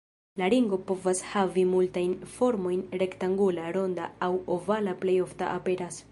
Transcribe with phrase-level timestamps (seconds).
[0.41, 5.99] La ringo povas havi multajn formojn, rektangula, ronda aŭ ovala plej ofte aperas.